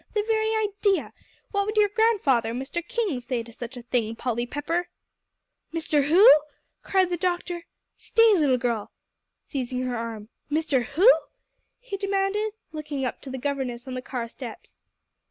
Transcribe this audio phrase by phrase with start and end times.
[0.15, 1.13] The very idea!
[1.51, 2.81] What would your grandfather, Mr.
[2.83, 4.89] King, say to such a thing, Polly Pepper?"
[5.71, 6.05] "Mr.
[6.05, 6.27] who?"
[6.81, 7.67] cried the doctor.
[7.97, 8.89] "Stay, little girl,"
[9.43, 10.29] seizing her arm.
[10.49, 10.83] "Mr.
[10.85, 11.07] who?"
[11.79, 14.81] he demanded, looking up to the governess on the car steps.